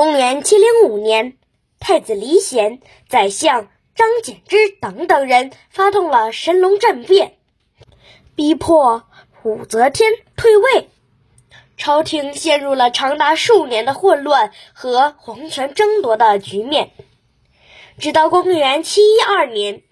[0.00, 1.36] 公元七零五年，
[1.78, 7.36] 太子李显、宰相张柬之等等人发动了神龙政变，
[8.34, 9.04] 逼迫
[9.42, 10.88] 武则天退位，
[11.76, 16.92] 朝廷陷入了长达数年的混乱和皇权争夺的局面。
[17.98, 19.82] 直到公元七一二年，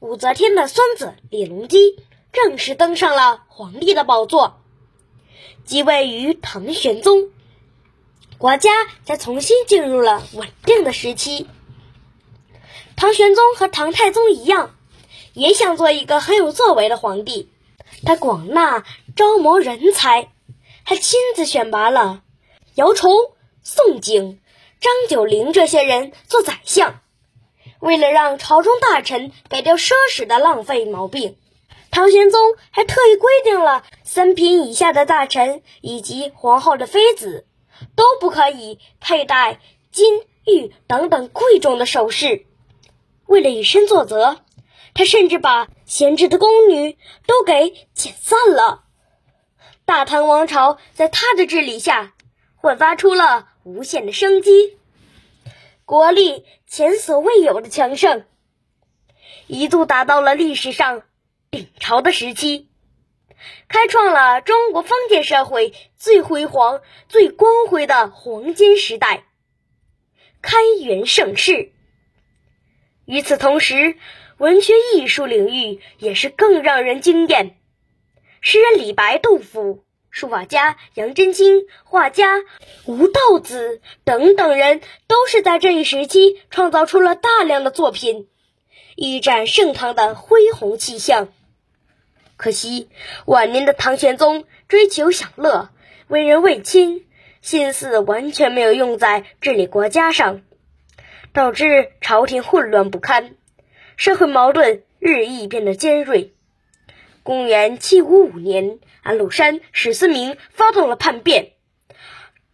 [0.00, 2.00] 武则天的孙子李隆基
[2.32, 4.60] 正式登上了皇帝的宝座，
[5.64, 7.30] 即位于唐玄宗。
[8.42, 8.70] 国家
[9.04, 11.46] 才重新进入了稳定的时期。
[12.96, 14.74] 唐玄宗和唐太宗一样，
[15.32, 17.52] 也想做一个很有作为的皇帝。
[18.04, 18.82] 他广纳
[19.14, 20.32] 招谋人才，
[20.82, 22.24] 还亲自选拔了
[22.74, 23.14] 姚崇、
[23.62, 24.38] 宋璟、
[24.80, 26.98] 张九龄这些人做宰相。
[27.78, 31.36] 为了让朝中大臣改掉奢侈的浪费毛病，
[31.92, 32.40] 唐玄宗
[32.72, 37.46] 还特意规定了三品以下的大臣以及皇后的妃子。
[37.96, 42.46] 都不可以佩戴金玉等等贵重的首饰。
[43.26, 44.38] 为了以身作则，
[44.94, 48.84] 他甚至把闲置的宫女都给遣散了。
[49.84, 52.14] 大唐王朝在他的治理下
[52.56, 54.76] 焕发出了无限的生机，
[55.84, 58.24] 国力前所未有的强盛，
[59.46, 61.02] 一度达到了历史上
[61.50, 62.68] 顶朝的时期。
[63.68, 69.24] 开创了中国封建社会最辉煌、最光辉的黄金时代，
[70.40, 71.72] 开元盛世。
[73.04, 73.96] 与此同时，
[74.38, 77.58] 文学艺术领域也是更让人惊艳。
[78.40, 82.42] 诗人李白、杜甫，书法家杨真卿，画家
[82.86, 88.28] 吴道子等等人，都是在这一时期创造出了大量的作品，
[88.96, 91.32] 一展盛唐的恢宏气象。
[92.42, 92.88] 可惜，
[93.24, 95.70] 晚年的唐玄宗追求享乐，
[96.08, 97.06] 为人畏亲，
[97.40, 100.42] 心思完全没有用在治理国家上，
[101.32, 103.36] 导致朝廷混乱不堪，
[103.96, 106.34] 社会矛盾日益变得尖锐。
[107.22, 111.52] 公元七五五年，安禄山、史思明发动了叛变，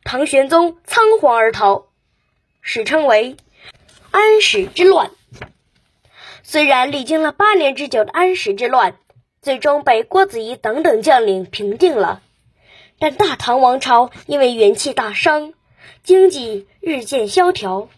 [0.04, 1.86] 唐玄宗仓皇而逃，
[2.60, 3.38] 史称为
[4.10, 5.12] 安史之乱。
[6.42, 8.98] 虽然历经了八年之久的安史之乱。
[9.40, 12.22] 最终被郭子仪等等将领平定了，
[12.98, 15.54] 但大唐王朝因为元气大伤，
[16.02, 17.88] 经济日渐萧条，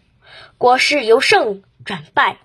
[0.58, 2.38] 国势由盛转败。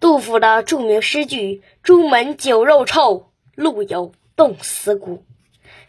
[0.00, 5.24] 杜甫的著名诗句“朱门酒肉臭，路有冻死骨”，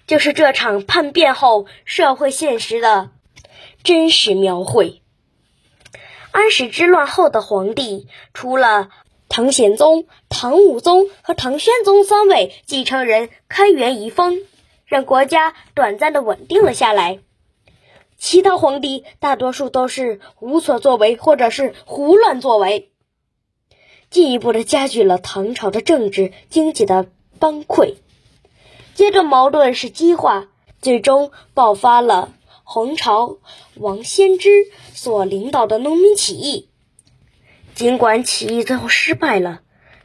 [0.05, 3.09] 就是这场叛变后社会现实的
[3.83, 5.01] 真实描绘。
[6.31, 8.89] 安史之乱后的皇帝，除了
[9.35, 14.41] 唐显宗、唐武宗和唐宣宗三位继承人开元遗风，
[14.85, 17.17] 让国家短暂的稳定了下来。
[18.15, 22.91] 其他皇帝大多数都是无所作为，或者是胡乱作为，
[24.11, 27.07] 进一步的加剧了唐朝的政治经济的
[27.39, 27.95] 崩溃。
[28.93, 32.31] 接着矛盾是激化，最终爆发了
[32.63, 33.37] 洪朝
[33.77, 36.69] 王仙芝所领导的农民起义。
[37.75, 39.61] 尽管起义最后失败了，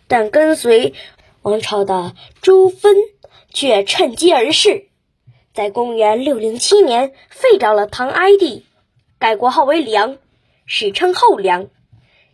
[0.06, 0.94] 但跟随
[1.42, 2.96] 王朝的朱芬
[3.52, 4.86] 却趁机而逝，
[5.52, 8.66] 在公元六零七年废掉了唐哀帝，
[9.18, 10.18] 改国号为梁，
[10.66, 11.68] 史称后梁。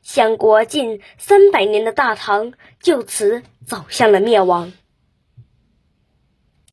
[0.03, 2.53] 相国近三百年的大唐
[2.83, 4.73] 就此走向了灭亡。